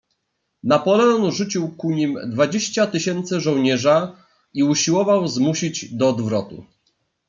[0.63, 4.15] "Napoleon rzucił ku nim dwadzieścia tysięcy żołnierza
[4.53, 6.65] i usiłował zmusić do odwrotu."